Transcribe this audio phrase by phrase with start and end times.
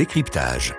[0.00, 0.74] décryptage.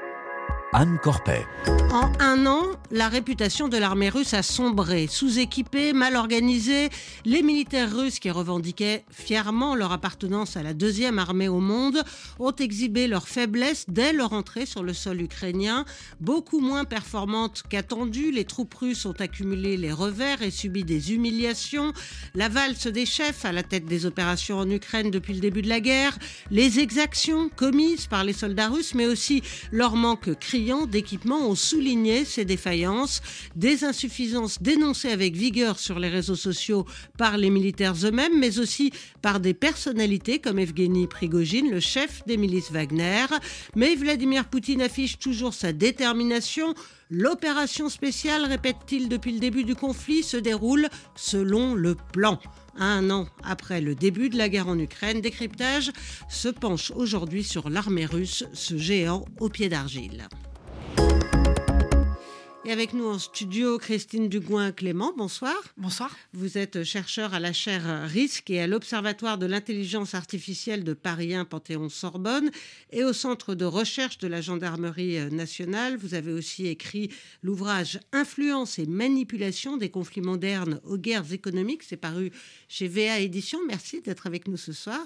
[0.74, 1.46] Anne Corpet.
[1.93, 5.07] En un an, la réputation de l'armée russe a sombré.
[5.07, 6.88] Sous-équipée, mal organisée,
[7.25, 12.02] les militaires russes qui revendiquaient fièrement leur appartenance à la deuxième armée au monde
[12.39, 15.84] ont exhibé leur faiblesse dès leur entrée sur le sol ukrainien.
[16.21, 21.91] Beaucoup moins performantes qu'attendues, les troupes russes ont accumulé les revers et subi des humiliations.
[22.35, 25.67] La valse des chefs à la tête des opérations en Ukraine depuis le début de
[25.70, 26.17] la guerre,
[26.52, 32.26] les exactions commises par les soldats russes, mais aussi leur manque criant d'équipement ont souligné
[32.26, 33.23] ces défaillances,
[33.55, 36.85] des insuffisances dénoncées avec vigueur sur les réseaux sociaux
[37.17, 38.91] par les militaires eux-mêmes, mais aussi
[39.23, 43.26] par des personnalités comme Evgeny Prigogine, le chef des milices Wagner.
[43.76, 46.76] Mais Vladimir Poutine affiche toujours sa détermination.
[47.09, 52.40] L'opération spéciale, répète-t-il depuis le début du conflit, se déroule selon le plan.
[52.77, 55.91] Un an après le début de la guerre en Ukraine, Décryptage
[56.29, 60.27] se penche aujourd'hui sur l'armée russe, ce géant au pied d'argile.
[62.63, 65.56] Et avec nous en studio, Christine Dugouin-Clément, bonsoir.
[65.78, 66.16] Bonsoir.
[66.34, 71.34] Vous êtes chercheur à la chaire RISC et à l'Observatoire de l'intelligence artificielle de Paris
[71.34, 72.51] 1 Panthéon-Sorbonne
[72.91, 75.97] et au Centre de recherche de la Gendarmerie nationale.
[75.97, 77.09] Vous avez aussi écrit
[77.41, 81.81] l'ouvrage Influence et manipulation des conflits modernes aux guerres économiques.
[81.81, 82.31] C'est paru
[82.68, 83.59] chez VA Éditions.
[83.68, 85.01] Merci d'être avec nous ce soir.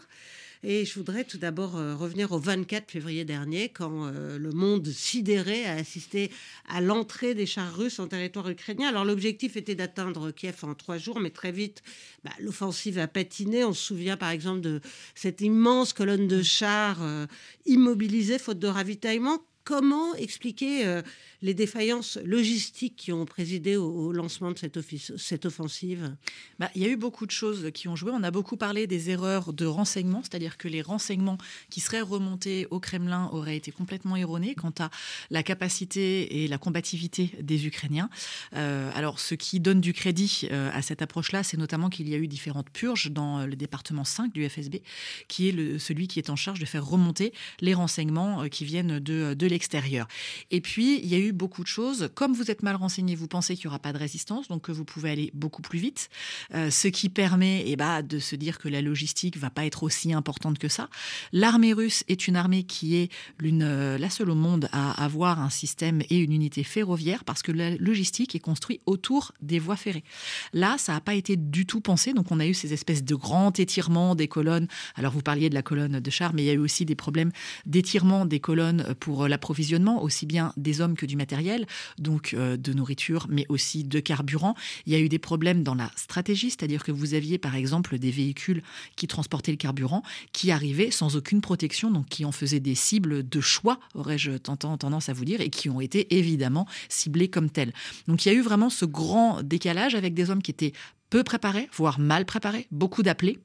[0.68, 4.88] Et je voudrais tout d'abord euh, revenir au 24 février dernier, quand euh, le monde
[4.88, 6.32] sidéré a assisté
[6.68, 8.90] à l'entrée des chars russes en territoire ukrainien.
[8.90, 11.84] Alors l'objectif était d'atteindre Kiev en trois jours, mais très vite,
[12.24, 13.64] bah, l'offensive a patiné.
[13.64, 14.82] On se souvient par exemple de
[15.14, 17.28] cette immense colonne de chars euh,
[17.68, 19.44] immobilisée faute de ravitaillement.
[19.66, 21.02] Comment expliquer
[21.42, 26.16] les défaillances logistiques qui ont présidé au, lancement de cette, offensive?
[26.60, 28.12] Bah, Il y a eu beaucoup de choses qui ont joué.
[28.14, 31.38] On a beaucoup parlé des erreurs de renseignement, c'est-à-dire que les renseignements
[31.70, 34.90] qui seraient remontés au Kremlin auraient été complètement erronés quant à
[35.30, 38.10] la capacité et la combativité des Ukrainiens.
[38.56, 42.14] Euh, alors, ce qui donne du crédit euh, à cette approche-là, c'est notamment qu'il y
[42.14, 44.82] a eu différentes purges dans le département 5 du FSB,
[45.28, 49.00] qui est celui qui est en charge de faire remonter les renseignements euh, qui viennent
[49.00, 50.06] de, de l'extérieur.
[50.52, 52.10] Et puis, il y a eu beaucoup de choses.
[52.14, 54.74] Comme vous êtes mal renseigné, vous pensez qu'il n'y aura pas de résistance, donc que
[54.74, 56.10] vous pouvez aller beaucoup plus vite,
[56.54, 59.84] euh, ce qui permet eh ben, de se dire que la logistique va pas être
[59.84, 60.90] aussi importante que ça.
[61.32, 65.40] L'armée russe est une armée qui est l'une, euh, la seule au monde à avoir
[65.40, 69.78] un système et une unité ferroviaire parce que la logistique est construite autour des voies
[69.78, 70.04] ferrées.
[70.52, 73.16] Là, ça n'a pas été du tout pensé, donc on a eu ces espèces de
[73.16, 74.68] grands étirements des colonnes.
[74.96, 76.96] Alors vous parliez de la colonne de char, mais il y a eu aussi des
[76.96, 77.32] problèmes
[77.66, 81.68] d'étirement des colonnes pour l'approvisionnement, aussi bien des hommes que du matériel
[82.00, 84.56] donc euh, de nourriture, mais aussi de carburant.
[84.88, 88.00] Il y a eu des problèmes dans la stratégie, c'est-à-dire que vous aviez par exemple
[88.00, 88.64] des véhicules
[88.96, 90.02] qui transportaient le carburant,
[90.32, 95.10] qui arrivaient sans aucune protection, donc qui en faisaient des cibles de choix, aurais-je tendance
[95.10, 97.74] à vous dire, et qui ont été évidemment ciblés comme tels.
[98.08, 100.74] Donc il y a eu vraiment ce grand décalage avec des hommes qui étaient
[101.12, 103.38] peu préparés, voire mal préparés, beaucoup d'appelés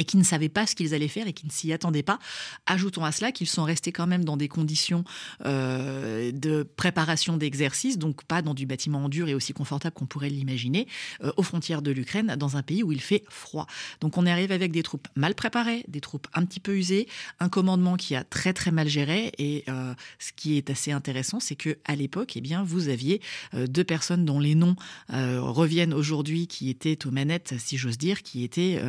[0.00, 2.18] et qui ne savaient pas ce qu'ils allaient faire et qui ne s'y attendaient pas.
[2.66, 5.04] Ajoutons à cela qu'ils sont restés quand même dans des conditions
[5.44, 10.06] euh, de préparation d'exercice, donc pas dans du bâtiment en dur et aussi confortable qu'on
[10.06, 10.88] pourrait l'imaginer,
[11.22, 13.66] euh, aux frontières de l'Ukraine, dans un pays où il fait froid.
[14.00, 17.06] Donc on arrive avec des troupes mal préparées, des troupes un petit peu usées,
[17.38, 19.32] un commandement qui a très très mal géré.
[19.36, 23.20] Et euh, ce qui est assez intéressant, c'est que à l'époque, eh bien, vous aviez
[23.52, 24.76] deux personnes dont les noms
[25.10, 28.80] reviennent aujourd'hui, qui étaient aux manettes, si j'ose dire, qui étaient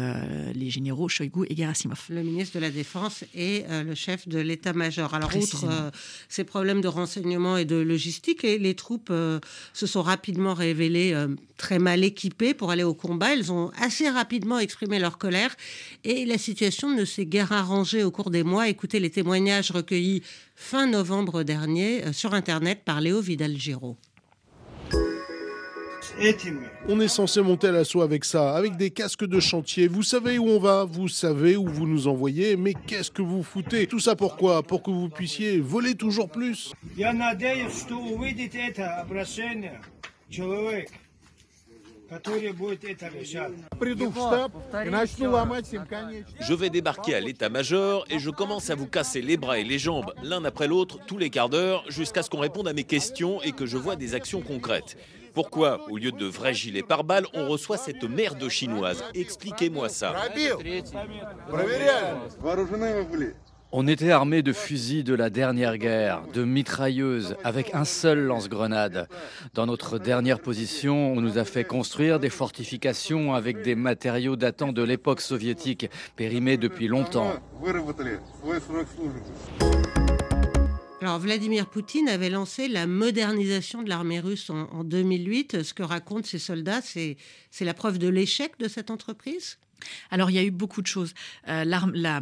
[0.53, 1.00] les généraux
[1.50, 2.06] et Gerasimov.
[2.09, 5.13] Le ministre de la Défense et euh, le chef de l'état-major.
[5.13, 5.89] Alors, outre euh,
[6.29, 9.39] ces problèmes de renseignement et de logistique, les, les troupes euh,
[9.73, 11.16] se sont rapidement révélées
[11.57, 13.34] très mal équipées pour aller au combat.
[13.34, 15.56] Elles ont assez rapidement exprimé leur colère
[16.03, 18.68] et la situation ne s'est guère arrangée au cours des mois.
[18.68, 20.23] Écoutez les témoignages recueillis
[20.56, 23.97] fin novembre dernier sur Internet par Léo Vidal-Giraud.
[26.87, 29.87] On est censé monter à l'assaut avec ça, avec des casques de chantier.
[29.87, 33.41] Vous savez où on va, vous savez où vous nous envoyez, mais qu'est-ce que vous
[33.44, 33.88] foutez?
[33.88, 36.73] Tout ça pourquoi Pour que vous puissiez voler toujours plus?
[46.41, 49.79] Je vais débarquer à l'état-major et je commence à vous casser les bras et les
[49.79, 53.41] jambes l'un après l'autre tous les quarts d'heure jusqu'à ce qu'on réponde à mes questions
[53.41, 54.97] et que je vois des actions concrètes.
[55.33, 59.04] Pourquoi, au lieu de vrais gilets pare-balles, on reçoit cette merde chinoise?
[59.13, 60.13] Expliquez-moi ça.
[63.74, 69.07] On était armé de fusils de la dernière guerre, de mitrailleuses, avec un seul lance-grenade.
[69.54, 74.74] Dans notre dernière position, on nous a fait construire des fortifications avec des matériaux datant
[74.74, 77.31] de l'époque soviétique, périmés depuis longtemps.
[81.01, 85.63] Alors Vladimir Poutine avait lancé la modernisation de l'armée russe en, 2008.
[85.63, 87.18] Ce que racontent ces soldats, c'est
[87.59, 89.57] la preuve de l'échec de cette entreprise?
[90.12, 91.15] Alors, il y a eu beaucoup de choses.
[91.48, 92.21] Euh, la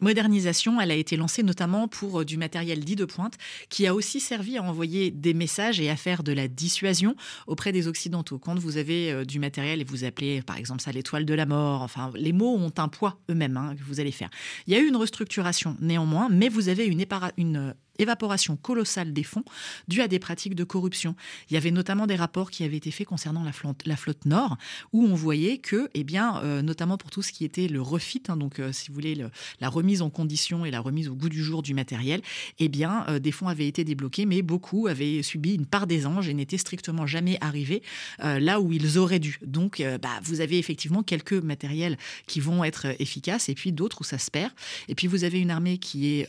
[0.00, 3.34] modernisation, elle a été lancée notamment pour euh, du matériel dit de pointe,
[3.68, 7.16] qui a aussi servi à envoyer des messages et à faire de la dissuasion
[7.46, 8.38] auprès des Occidentaux.
[8.38, 11.46] Quand vous avez euh, du matériel et vous appelez par exemple ça l'étoile de la
[11.46, 14.30] mort, enfin les mots ont un poids eux-mêmes hein, que vous allez faire.
[14.66, 17.04] Il y a eu une restructuration néanmoins, mais vous avez une,
[17.36, 19.44] une évaporation colossale des fonds
[19.88, 21.14] due à des pratiques de corruption.
[21.50, 24.56] Il y avait notamment des rapports qui avaient été faits concernant la flotte, nord,
[24.92, 28.22] où on voyait que, eh bien, euh, notamment pour tout ce qui était le refit,
[28.28, 29.16] hein, donc euh, si vous voulez
[29.60, 32.20] la remise en condition et la remise au goût du jour du matériel,
[32.58, 36.06] eh bien, euh, des fonds avaient été débloqués, mais beaucoup avaient subi une part des
[36.06, 37.82] anges et n'étaient strictement jamais arrivés
[38.18, 39.38] là où ils auraient dû.
[39.42, 41.96] Donc, bah, vous avez effectivement quelques matériels
[42.26, 44.52] qui vont être efficaces et puis d'autres où ça se perd.
[44.88, 46.28] Et puis vous avez une armée qui est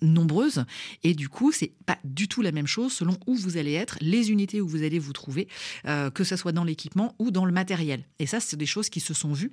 [0.00, 0.64] nombreuse
[1.02, 3.96] et du coup, c'est pas du tout la même chose selon où vous allez être,
[4.00, 5.48] les unités où vous allez vous trouver,
[5.86, 8.04] euh, que ce soit dans l'équipement ou dans le matériel.
[8.18, 9.52] Et ça, c'est des choses qui se sont vues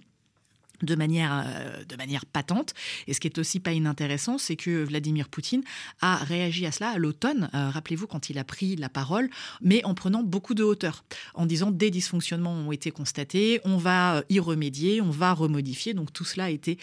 [0.81, 2.73] de manière, euh, de manière patente.
[3.07, 5.63] Et ce qui est aussi pas inintéressant, c'est que Vladimir Poutine
[6.01, 9.29] a réagi à cela à l'automne, euh, rappelez-vous, quand il a pris la parole,
[9.61, 11.03] mais en prenant beaucoup de hauteur,
[11.35, 15.93] en disant des dysfonctionnements ont été constatés, on va euh, y remédier, on va remodifier.
[15.93, 16.77] Donc tout cela a été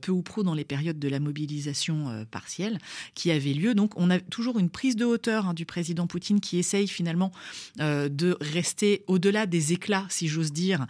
[0.00, 2.78] peu ou prou dans les périodes de la mobilisation partielle
[3.14, 3.74] qui avait lieu.
[3.74, 7.32] Donc on a toujours une prise de hauteur hein, du président Poutine qui essaye finalement
[7.78, 10.86] de rester au-delà des éclats, si j'ose dire,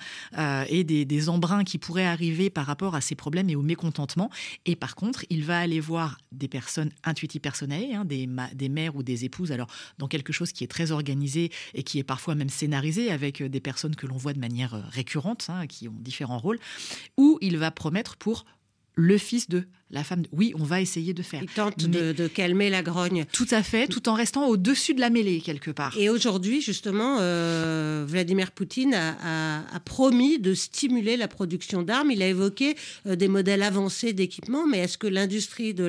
[0.68, 4.31] et des, des embruns qui pourraient arriver par rapport à ses problèmes et au mécontentement.
[4.64, 8.96] Et par contre, il va aller voir des personnes intuitives personnelles, hein, des, des mères
[8.96, 9.69] ou des épouses, alors
[9.99, 13.49] dans quelque chose qui est très organisé et qui est parfois même scénarisé avec euh,
[13.49, 16.58] des personnes que l'on voit de manière euh, récurrente, hein, qui ont différents rôles,
[17.17, 18.44] où il va promettre pour
[18.98, 19.62] le fils de
[19.92, 20.24] la femme.
[20.32, 21.40] Oui, on va essayer de faire.
[21.40, 23.26] Il tente de, calmer la grogne.
[23.32, 25.96] Tout à fait, tout en restant au-dessus de la mêlée quelque part.
[25.96, 32.10] Et aujourd'hui, justement, euh, Vladimir Poutine a, promis de stimuler la production d'armes.
[32.10, 35.84] Il a évoqué euh, des modèles avancés d'équipement, mais est-ce que l'industrie de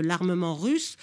[0.00, 0.96] l'armement russe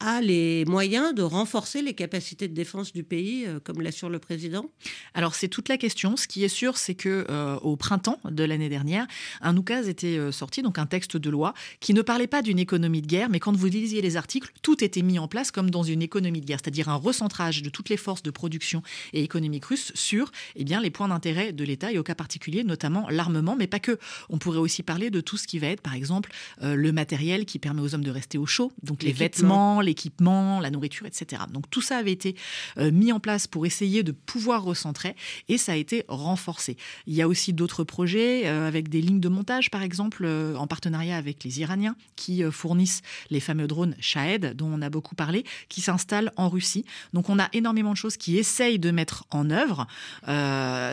[0.00, 4.18] a les moyens de renforcer les capacités de défense du pays, euh, comme l'assure le
[4.18, 4.66] président?
[5.14, 6.16] Alors c'est toute la question.
[6.16, 9.06] Ce qui est sûr, c'est que euh, au printemps de l'année dernière,
[9.40, 12.58] un oukase était euh, sorti, donc un texte de loi qui ne parlait pas d'une
[12.58, 15.70] économie de guerre, mais quand vous lisiez les articles, tout était mis en place comme
[15.70, 18.82] dans une économie de guerre, c'est-à-dire un recentrage de toutes les forces de production
[19.12, 22.64] et économique russes sur eh bien, les points d'intérêt de l'État et au cas particulier,
[22.64, 23.98] notamment l'armement, mais pas que.
[24.28, 27.58] On pourrait aussi parler de tout ce qui va être, par exemple, le matériel qui
[27.58, 31.42] permet aux hommes de rester au chaud, donc les vêtements, l'équipement, la nourriture, etc.
[31.50, 32.36] Donc tout ça avait été
[32.78, 35.14] euh, mis en place pour essayer de pouvoir recentrer
[35.48, 36.76] et ça a été renforcé.
[37.06, 40.56] Il y a aussi d'autres projets euh, avec des lignes de montage, par exemple, euh,
[40.56, 45.14] en partenariat avec les Iraniens qui fournissent les fameux drones Shahed dont on a beaucoup
[45.14, 46.84] parlé, qui s'installent en Russie.
[47.12, 49.86] Donc on a énormément de choses qui essayent de mettre en œuvre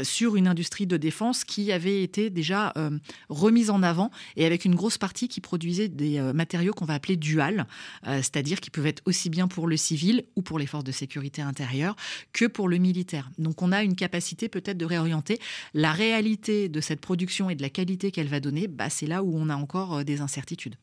[0.03, 2.73] sur une industrie de défense qui avait été déjà
[3.29, 7.17] remise en avant et avec une grosse partie qui produisait des matériaux qu'on va appeler
[7.17, 7.65] dual,
[8.05, 11.41] c'est-à-dire qui peuvent être aussi bien pour le civil ou pour les forces de sécurité
[11.41, 11.95] intérieure
[12.33, 13.29] que pour le militaire.
[13.37, 15.39] Donc on a une capacité peut-être de réorienter
[15.73, 18.67] la réalité de cette production et de la qualité qu'elle va donner.
[18.67, 20.75] Bah, c'est là où on a encore euh, des incertitudes.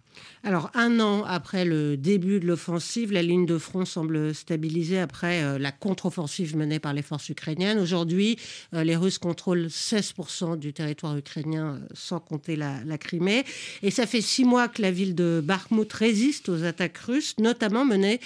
[0.45, 5.43] Alors, un an après le début de l'offensive, la ligne de front semble stabilisée après
[5.43, 7.78] euh, la contre-offensive menée par les forces ukrainiennes.
[7.78, 8.37] Aujourd'hui,
[8.75, 13.45] euh, les Russes contrôlent 16% du territoire ukrainien, sans compter la, Crimée.
[13.83, 17.85] Et ça fait six mois que la ville de Bakhmut résiste aux attaques russes, notamment
[17.88, 18.21] menées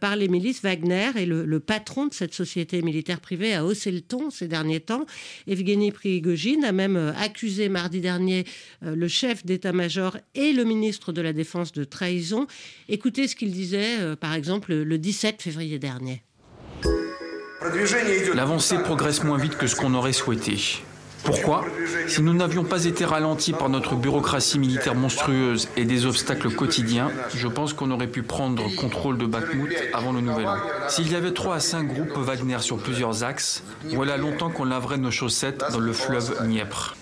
[0.00, 1.10] par les milices Wagner.
[1.16, 5.06] Et le, patron de cette société militaire privée a haussé le ton ces derniers temps.
[5.46, 8.44] Evgeny Prigogine a même accusé mardi dernier
[8.82, 12.46] le chef d'état-major et le ministre de la défense de trahison.
[12.88, 16.22] Écoutez ce qu'il disait, euh, par exemple, le 17 février dernier.
[18.34, 20.82] L'avancée progresse moins vite que ce qu'on aurait souhaité.
[21.24, 21.64] Pourquoi
[22.08, 27.10] Si nous n'avions pas été ralentis par notre bureaucratie militaire monstrueuse et des obstacles quotidiens,
[27.34, 30.56] je pense qu'on aurait pu prendre contrôle de Bakhmut avant le nouvel an.
[30.88, 33.62] S'il y avait trois à cinq groupes Wagner sur plusieurs axes,
[33.92, 36.94] voilà longtemps qu'on laverait nos chaussettes dans le fleuve Dniepr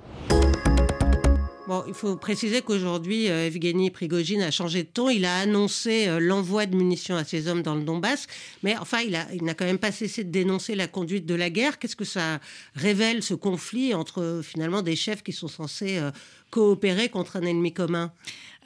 [1.86, 5.08] il faut préciser qu'aujourd'hui, euh, Evgeny Prigogine a changé de ton.
[5.08, 8.26] Il a annoncé euh, l'envoi de munitions à ses hommes dans le Donbass,
[8.62, 11.78] mais enfin, il, n'a quand même pas cessé de dénoncer la conduite de la guerre.
[11.78, 12.40] Qu'est-ce que ça
[12.74, 16.10] révèle, ce conflit entre finalement des chefs qui sont censés euh,
[16.50, 18.12] coopérer contre un ennemi commun?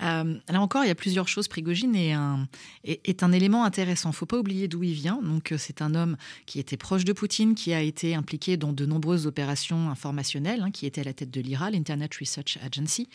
[0.03, 1.49] Euh, là encore, il y a plusieurs choses.
[1.49, 4.11] Prigogine est un, élément intéressant.
[4.11, 5.21] Il ne faut pas oublier d'où il vient.
[5.23, 8.73] Donc, euh, c'est un homme qui était proche de Poutine, qui a été impliqué dans
[8.73, 13.09] de nombreuses opérations informationnelles, hein, qui était à la tête de l'IRA, l'Internet Research Agency.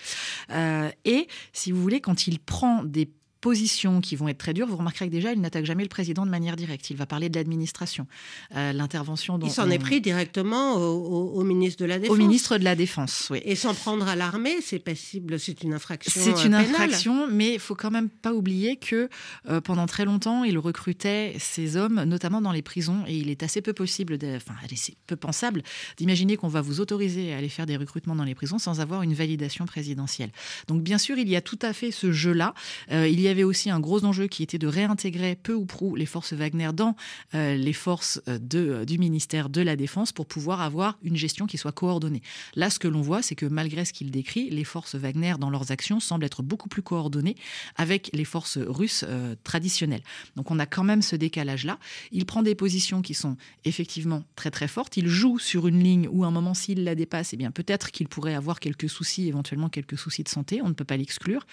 [0.52, 3.10] Euh, et, si vous voulez, quand il prend des
[3.42, 6.26] positions qui vont être très dures, vous remarquerez que déjà, il n'attaque jamais le président
[6.26, 6.90] de manière directe.
[6.90, 8.08] Il va parler de l'administration.
[8.56, 9.48] Euh, l'intervention dont.
[9.48, 12.16] Il s'en est pris directement au, ministre de la Défense.
[12.16, 13.42] Au ministre de la Défense, oui.
[13.46, 16.22] Et s'en prendre à l'armée, c'est passible, c'est une infraction.
[16.24, 19.10] C'est une euh, infraction, mais il faut quand même pas oublier que
[19.50, 23.44] euh, pendant très longtemps, il recrutait ces hommes, notamment dans les prisons, et il est
[23.44, 25.64] assez peu possible, de, enfin, c'est peu pensable
[25.98, 29.04] d'imaginer qu'on va vous autoriser à aller faire des recrutements dans les prisons sans avoir
[29.04, 30.32] une validation présidentielle.
[30.68, 32.54] Donc, bien sûr, il y a tout à fait ce jeu-là.
[32.92, 36.06] il y avait aussi un gros enjeu qui était de réintégrer peu ou prou les
[36.06, 36.96] forces Wagner dans
[37.36, 41.46] euh, les forces euh, euh, du ministère de la Défense pour pouvoir avoir une gestion
[41.46, 42.22] qui soit coordonnée.
[42.56, 45.50] Là, ce que l'on voit, c'est que malgré ce qu'il décrit, les forces Wagner dans
[45.50, 47.36] leurs actions semblent être beaucoup plus coordonnées
[47.76, 49.06] avec les forces russes
[49.44, 50.04] traditionnelles.
[50.36, 51.78] Donc on a quand même ce décalage-là.
[52.12, 54.98] Il prend des positions qui sont effectivement très très fortes.
[54.98, 57.92] Il joue sur une ligne où à un moment, s'il la dépasse, eh bien peut-être
[57.92, 60.62] qu'il pourrait avoir quelques soucis, éventuellement quelques soucis de santé.
[60.62, 61.46] On ne peut pas l'exclure.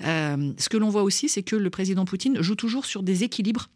[0.00, 3.68] ce que l'on voit aussi c'est que le président Poutine joue toujours sur des équilibres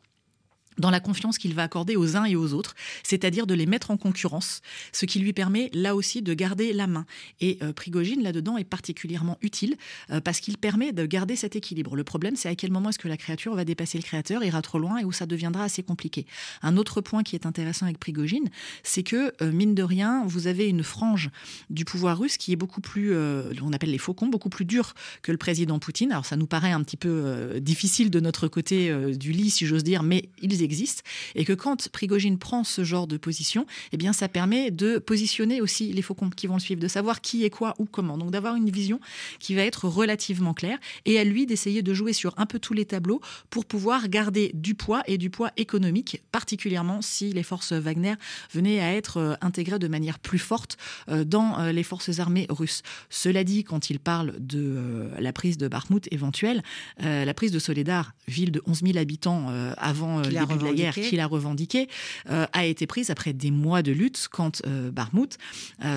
[0.78, 3.90] dans la confiance qu'il va accorder aux uns et aux autres, c'est-à-dire de les mettre
[3.90, 4.60] en concurrence,
[4.92, 7.06] ce qui lui permet là aussi de garder la main.
[7.40, 9.76] Et euh, Prigogine, là-dedans, est particulièrement utile
[10.10, 11.96] euh, parce qu'il permet de garder cet équilibre.
[11.96, 14.62] Le problème, c'est à quel moment est-ce que la créature va dépasser le créateur, ira
[14.62, 16.26] trop loin et où ça deviendra assez compliqué.
[16.62, 18.48] Un autre point qui est intéressant avec Prigogine,
[18.82, 21.30] c'est que, euh, mine de rien, vous avez une frange
[21.70, 23.14] du pouvoir russe qui est beaucoup plus,
[23.62, 26.12] on appelle les faucons, beaucoup plus dur que le président Poutine.
[26.12, 29.84] Alors ça nous paraît un petit peu difficile de notre côté du lit, si j'ose
[29.84, 31.02] dire, mais ils existe
[31.34, 35.62] et que quand Prigogine prend ce genre de position, eh bien ça permet de positionner
[35.62, 38.18] aussi les faucons qui vont le suivre, de savoir qui est quoi ou comment.
[38.18, 39.00] Donc d'avoir une vision
[39.38, 42.74] qui va être relativement claire et à lui d'essayer de jouer sur un peu tous
[42.74, 47.72] les tableaux pour pouvoir garder du poids et du poids économique, particulièrement si les forces
[47.72, 48.14] Wagner
[48.52, 50.76] venaient à être euh, intégrées de manière plus forte
[51.08, 52.82] euh, dans euh, les forces armées russes.
[53.08, 56.62] Cela dit, quand il parle de la prise de Bakhmut éventuelle,
[56.98, 60.94] la prise de Soledar, ville de 11 000 habitants avant le début de la guerre
[60.94, 61.88] qu'il a revendiqué,
[62.30, 64.90] euh, a été prise après des mois de lutte quand euh,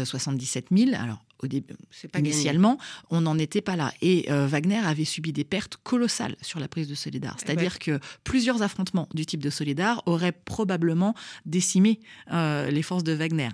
[0.05, 1.73] 77 000, alors au début,
[2.11, 2.77] pas initialement,
[3.09, 3.93] on n'en était pas là.
[4.01, 7.35] Et euh, Wagner avait subi des pertes colossales sur la prise de Soledar.
[7.37, 11.99] Eh C'est-à-dire que plusieurs affrontements du type de Soledar auraient probablement décimé
[12.31, 13.49] euh, les forces de Wagner.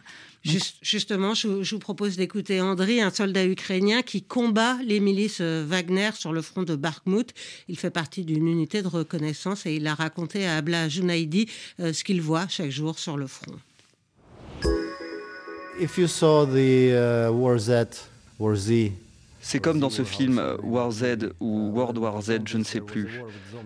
[0.81, 6.11] justement, je, vous propose d'écouter Andriy, un soldat ukrainien qui combat les milices euh, Wagner
[6.13, 7.33] sur le front de Bakhmut.
[7.67, 12.03] Il fait partie d'une unité de reconnaissance et il a raconté à Abla Junaidi ce
[12.03, 13.57] qu'il voit chaque jour sur le front.
[19.39, 22.81] C'est comme dans ce film euh, War Z ou World War Z, je ne sais
[22.81, 23.21] plus.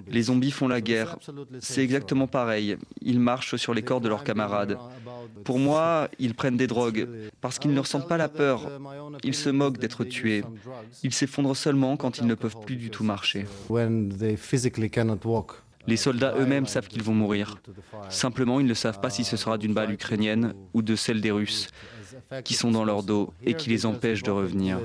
[0.07, 1.17] Les zombies font la guerre.
[1.59, 2.77] C'est exactement pareil.
[3.01, 4.77] Ils marchent sur les corps de leurs camarades.
[5.43, 7.07] Pour moi, ils prennent des drogues
[7.39, 8.69] parce qu'ils ne ressentent pas la peur.
[9.23, 10.43] Ils se moquent d'être tués.
[11.03, 13.45] Ils s'effondrent seulement quand ils ne peuvent plus du tout marcher.
[15.87, 17.57] Les soldats eux-mêmes savent qu'ils vont mourir.
[18.09, 21.31] Simplement, ils ne savent pas si ce sera d'une balle ukrainienne ou de celle des
[21.31, 21.69] Russes
[22.43, 24.79] qui sont dans leur dos et qui les empêchent de revenir.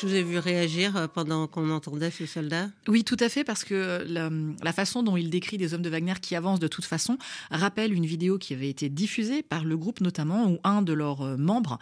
[0.00, 2.70] Je vous ai vu réagir euh, pendant qu'on entendait ces soldats.
[2.88, 5.90] Oui, tout à fait, parce que euh, la, façon dont il décrit des hommes de
[5.90, 7.18] Wagner qui avancent de toute façon
[7.50, 11.20] rappelle une vidéo qui avait été diffusée par le groupe notamment, où un de leurs
[11.20, 11.78] euh, membres,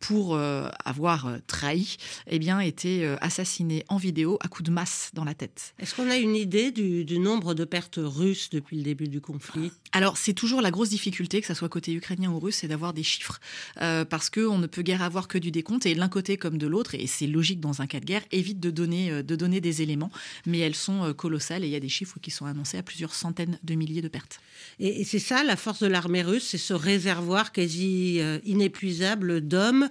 [0.00, 0.38] pour
[0.84, 1.96] avoir trahi,
[2.26, 5.74] eh bien, était assassiné en vidéo à coups de masse dans la tête.
[5.78, 9.20] Est-ce qu'on a une idée du, du nombre de pertes russes depuis le début du
[9.20, 9.72] conflit?
[9.92, 12.92] Alors, c'est toujours la grosse difficulté, que ce soit côté ukrainien ou russe, c'est d'avoir
[12.92, 13.40] des chiffres,
[13.76, 16.94] parce qu'on ne peut guère avoir que du décompte, et l'un côté comme de l'autre,
[16.94, 19.82] et c'est logique dans un cas de guerre, évite de donner, euh, de donner des
[19.82, 20.10] éléments,
[20.46, 22.82] mais elles sont euh, colossales et il y a des chiffres qui sont annoncés à
[22.82, 24.40] plusieurs centaines de milliers de pertes.
[24.78, 29.88] Et, c'est ça, la force de l'armée russe, c'est ce réservoir quasi euh, inépuisable d'hommes,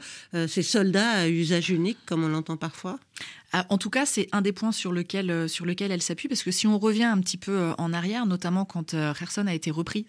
[0.48, 3.00] ces soldats à usage unique, comme on l'entend parfois?
[3.70, 6.44] En tout cas, c'est un des points sur lequel, euh, sur lequel elle s'appuie, parce
[6.44, 9.54] que si on revient un petit peu euh, en arrière, notamment quand euh, Kherson a
[9.54, 10.06] été repris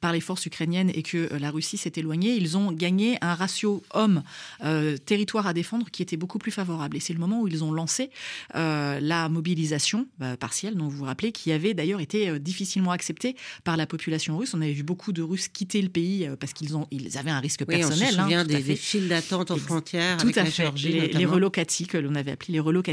[0.00, 3.82] par les forces ukrainiennes et que la Russie s'est éloignée, ils ont gagné un ratio
[3.94, 6.96] homme-territoire à défendre qui était beaucoup plus favorable.
[6.96, 8.10] Et c'est le moment où ils ont lancé
[8.54, 10.06] la mobilisation
[10.40, 14.54] partielle, dont vous vous rappelez, qui avait d'ailleurs été difficilement acceptée par la population russe.
[14.54, 17.40] On avait vu beaucoup de Russes quitter le pays parce qu'ils ont, ils avaient un
[17.40, 18.08] risque personnel.
[18.08, 20.16] on se souvient hein, des, files d'attente aux frontières.
[20.18, 20.70] Tout à fait.
[20.76, 22.87] les, les que l'on avait appelés les relocatis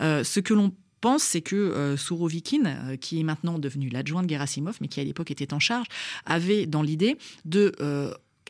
[0.00, 4.28] euh, ce que l'on pense, c'est que euh, euh, qui est maintenant devenu l'adjoint de
[4.28, 5.86] Gerasimov, mais qui à l'époque était en charge,
[6.24, 7.72] avait dans l'idée de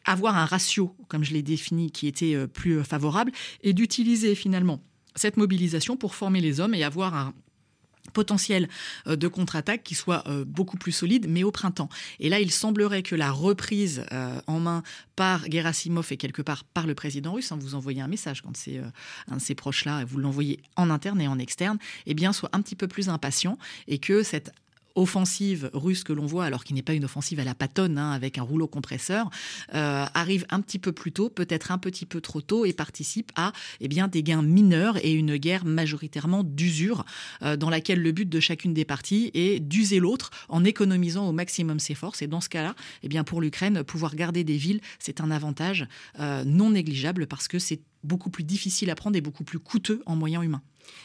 [0.06, 4.82] avoir un ratio, comme je l'ai défini, qui était plus favorable, et d'utiliser finalement
[5.16, 7.32] cette mobilisation pour former les hommes et avoir un
[8.14, 8.68] potentiel
[9.06, 11.90] euh, de contre-attaque qui soit euh, beaucoup plus solide, mais au printemps.
[12.20, 14.82] Et là, il semblerait que la reprise euh, en main
[15.16, 18.56] par Gerasimov et quelque part par le président russe, hein, vous envoyez un message quand
[18.56, 18.80] c'est
[19.30, 22.74] un de ces proches-là, vous l'envoyez en interne et en externe, eh soit un petit
[22.74, 24.52] peu plus impatient et que cette
[24.94, 28.12] offensive russe que l'on voit, alors qu'il n'est pas une offensive à la patonne, hein,
[28.12, 29.30] avec un rouleau compresseur,
[29.74, 33.32] euh, arrive un petit peu plus tôt, peut-être un petit peu trop tôt, et participe
[33.36, 37.04] à eh bien, des gains mineurs et une guerre majoritairement d'usure,
[37.42, 41.32] euh, dans laquelle le but de chacune des parties est d'user l'autre en économisant au
[41.32, 42.22] maximum ses forces.
[42.22, 45.86] Et dans ce cas-là, eh bien, pour l'Ukraine, pouvoir garder des villes, c'est un avantage
[46.20, 50.02] euh, non négligeable parce que c'est beaucoup plus difficile à prendre et beaucoup plus coûteux
[50.06, 50.62] en moyens humains.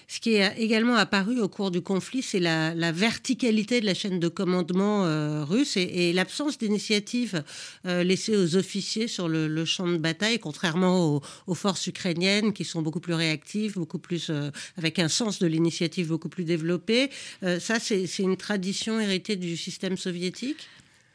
[0.08, 4.20] Ce qui est également apparu au cours du conflit, c'est la, verticalité de la chaîne
[4.20, 7.44] de commandement euh, russe et, l'absence d'initiative
[7.86, 12.82] euh, laissée aux officiers sur le, champ de bataille, contrairement aux, forces ukrainiennes qui sont
[12.82, 17.10] beaucoup plus réactives, beaucoup plus euh, avec un sens de l'initiative beaucoup plus développé.
[17.42, 20.68] ça, c'est une tradition héritée du système soviétique?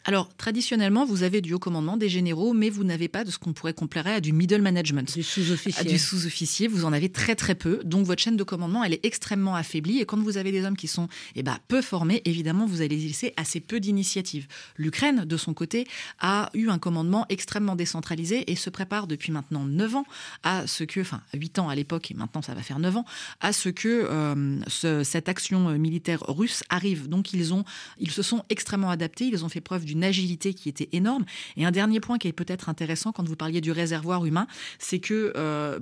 [0.06, 3.38] Alors, traditionnellement, vous avez du haut commandement, des généraux, mais vous n'avez pas de ce
[3.38, 5.14] qu'on pourrait comparer à du middle management.
[5.14, 5.84] Du sous-officier.
[5.84, 7.80] Du sous-officier, vous en avez très très peu.
[7.84, 10.00] Donc, votre chaîne de commandement, elle est extrêmement affaiblie.
[10.00, 12.96] Et quand vous avez des hommes qui sont eh ben, peu formés, évidemment, vous allez
[12.96, 14.46] laisser assez peu d'initiatives.
[14.76, 15.86] L'Ukraine, de son côté,
[16.20, 20.06] a eu un commandement extrêmement décentralisé et se prépare depuis maintenant 9 ans
[20.42, 23.04] à ce que, enfin 8 ans à l'époque, et maintenant ça va faire 9 ans,
[23.40, 27.08] à ce que euh, cette action militaire russe arrive.
[27.08, 27.64] Donc, ils, ont,
[27.98, 31.24] ils se sont extrêmement adaptés, ils ont fait preuve du agilité qui était énorme.
[31.56, 34.46] Et un dernier point qui est peut-être intéressant quand vous parliez du réservoir humain,
[34.78, 35.78] c'est que euh,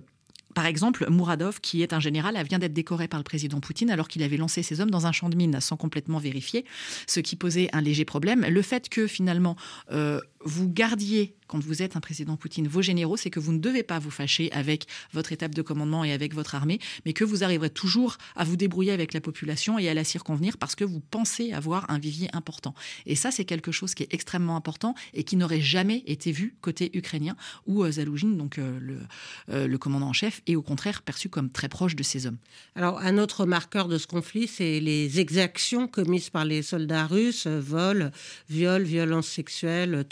[0.55, 4.09] par exemple, Mouradov, qui est un général, vient d'être décoré par le président Poutine alors
[4.09, 6.65] qu'il avait lancé ses hommes dans un champ de mine sans complètement vérifier,
[7.07, 8.45] ce qui posait un léger problème.
[8.47, 9.57] Le fait que finalement
[9.93, 13.59] euh, vous gardiez quand vous êtes un président Poutine, vos généraux, c'est que vous ne
[13.59, 17.25] devez pas vous fâcher avec votre étape de commandement et avec votre armée, mais que
[17.25, 20.85] vous arriverez toujours à vous débrouiller avec la population et à la circonvenir parce que
[20.85, 22.75] vous pensez avoir un vivier important.
[23.05, 26.57] Et ça, c'est quelque chose qui est extrêmement important et qui n'aurait jamais été vu
[26.63, 29.01] côté ukrainien, où euh, Zaloujine, donc euh, le,
[29.51, 32.39] euh, le commandant en chef, est au contraire perçu comme très proche de ses hommes.
[32.77, 37.47] Alors, un autre marqueur de ce conflit, c'est les exactions commises par les soldats russes,
[37.47, 38.11] vol,
[38.49, 40.07] viol, violence sexuelle,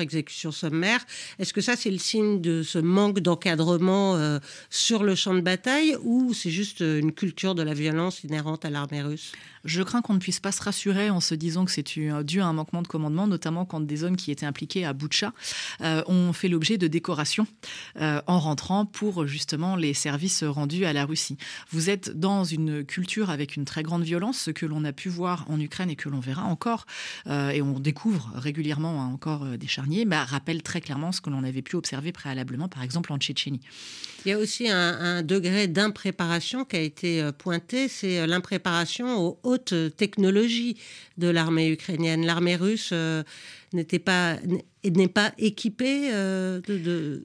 [0.00, 1.00] exécution sommaire.
[1.38, 5.40] Est-ce que ça, c'est le signe de ce manque d'encadrement euh, sur le champ de
[5.40, 9.32] bataille ou c'est juste euh, une culture de la violence inhérente à l'armée russe?
[9.64, 11.86] Je crains qu'on ne puisse pas se rassurer en se disant que c'est
[12.24, 15.32] dû à un manquement de commandement, notamment quand des hommes qui étaient impliqués à Boucha
[15.80, 17.46] euh, ont fait l'objet de décorations
[17.98, 21.36] en rentrant pour justement les services rendus à la Russie.
[21.70, 25.08] Vous êtes dans une culture avec une très grande violence, ce que l'on a pu
[25.08, 26.86] voir en Ukraine et que l'on verra encore,
[27.26, 31.44] et on découvre régulièrement hein, encore des charniers, bah, rappelle très clairement ce que l'on
[31.44, 33.60] avait pu observer préalablement, par exemple en Tchétchénie.
[34.24, 39.38] Il y a aussi un, degré d'impréparation qui a été euh, pointé, c'est euh, l'impréparation
[39.42, 40.76] aux hautes technologies
[41.18, 42.24] de l'armée ukrainienne.
[42.24, 43.22] L'armée russe euh,
[43.72, 44.36] n'était pas
[44.84, 47.24] n'est pas équipée de,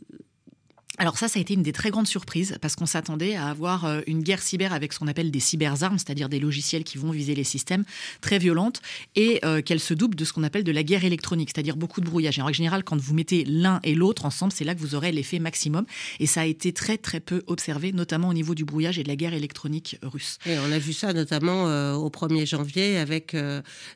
[0.98, 3.86] alors ça, ça a été une des très grandes surprises parce qu'on s'attendait à avoir
[3.86, 7.12] euh, une guerre cyber avec ce qu'on appelle des cyberarmes, c'est-à-dire des logiciels qui vont
[7.12, 7.84] viser les systèmes
[8.22, 8.82] très violentes
[9.16, 12.00] et euh, qu'elle se double de ce qu'on appelle de la guerre électronique, c'est-à-dire beaucoup
[12.00, 12.40] de brouillage.
[12.40, 15.12] Et en général, quand vous mettez l'un et l'autre ensemble, c'est là que vous aurez
[15.12, 15.86] l'effet maximum.
[16.20, 19.10] Et ça a été très très peu observé, notamment au niveau du brouillage et de
[19.10, 20.38] la guerre électronique russe.
[20.46, 23.36] Et on a vu ça notamment euh, au 1er janvier avec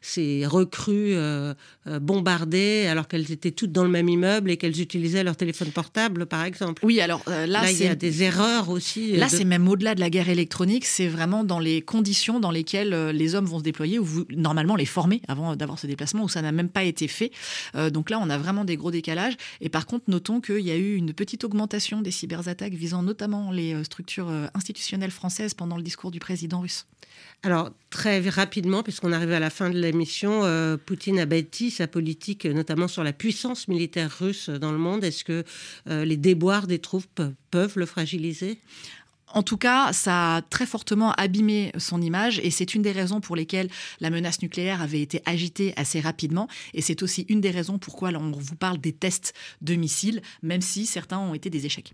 [0.02, 1.16] ces recrues
[1.86, 6.26] bombardées alors qu'elles étaient toutes dans le même immeuble et qu'elles utilisaient leur téléphone portable,
[6.26, 6.86] par exemple.
[6.90, 9.14] Oui, alors euh, là, il y a des erreurs aussi.
[9.14, 12.50] Euh, là, c'est même au-delà de la guerre électronique, c'est vraiment dans les conditions dans
[12.50, 15.86] lesquelles euh, les hommes vont se déployer, ou vous, normalement les former avant d'avoir ce
[15.86, 17.32] déplacement, où ça n'a même pas été fait.
[17.92, 19.36] donc là, on a vraiment des gros décalages.
[19.62, 23.52] Et par contre, notons qu'il y a eu une petite augmentation des cyberattaques visant notamment
[23.52, 26.88] les structures institutionnelles françaises pendant le discours du président russe.
[27.44, 31.88] Alors, très rapidement, puisqu'on arrive à la fin de l'émission, euh, Poutine a bâti sa
[31.88, 35.06] politique, notamment sur la puissance militaire russe dans le monde.
[35.06, 35.44] Est-ce que
[35.88, 38.60] les déboires des troupes peuvent le fragiliser?
[39.32, 43.22] En tout cas, ça a très fortement abîmé son image et c'est une des raisons
[43.22, 47.52] pour lesquelles la menace nucléaire avait été agitée assez rapidement et c'est aussi une des
[47.52, 51.66] raisons pourquoi on vous parle des tests de missiles, même si certains ont été des
[51.68, 51.94] échecs.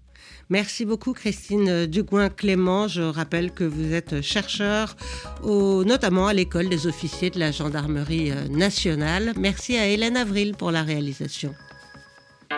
[0.49, 2.87] Merci beaucoup Christine Dugouin-Clément.
[2.87, 4.95] Je rappelle que vous êtes chercheur,
[5.43, 9.33] notamment à l'école des officiers de la gendarmerie euh, nationale.
[9.37, 11.53] Merci à Hélène Avril pour la réalisation.